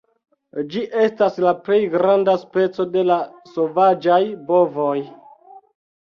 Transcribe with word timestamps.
Ĝi 0.69 0.79
estas 1.01 1.35
la 1.47 1.51
plej 1.67 1.75
granda 1.95 2.33
speco 2.43 2.85
de 2.95 3.03
la 3.09 3.17
sovaĝaj 3.57 4.17
bovoj. 4.47 4.95